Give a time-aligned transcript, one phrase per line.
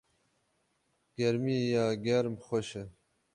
[1.15, 2.83] gêrmiya germ xweş e